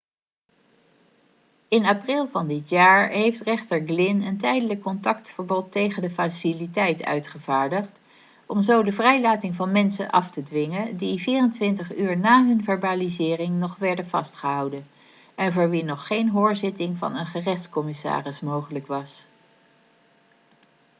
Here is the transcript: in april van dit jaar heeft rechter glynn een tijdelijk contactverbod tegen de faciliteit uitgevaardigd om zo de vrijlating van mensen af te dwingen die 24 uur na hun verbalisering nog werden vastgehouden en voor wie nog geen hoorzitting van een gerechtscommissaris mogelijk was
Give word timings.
in 1.67 1.85
april 1.85 2.27
van 2.27 2.47
dit 2.47 2.69
jaar 2.69 3.09
heeft 3.09 3.41
rechter 3.41 3.83
glynn 3.85 4.21
een 4.21 4.37
tijdelijk 4.37 4.81
contactverbod 4.81 5.71
tegen 5.71 6.01
de 6.01 6.09
faciliteit 6.09 7.03
uitgevaardigd 7.03 7.89
om 8.45 8.61
zo 8.61 8.83
de 8.83 8.91
vrijlating 8.91 9.55
van 9.55 9.71
mensen 9.71 10.09
af 10.09 10.31
te 10.31 10.43
dwingen 10.43 10.97
die 10.97 11.19
24 11.19 11.97
uur 11.97 12.17
na 12.17 12.45
hun 12.45 12.63
verbalisering 12.63 13.59
nog 13.59 13.75
werden 13.75 14.07
vastgehouden 14.07 14.87
en 15.35 15.53
voor 15.53 15.69
wie 15.69 15.83
nog 15.83 16.07
geen 16.07 16.29
hoorzitting 16.29 16.97
van 16.97 17.15
een 17.15 17.25
gerechtscommissaris 17.27 18.39
mogelijk 18.39 18.87
was 18.87 19.25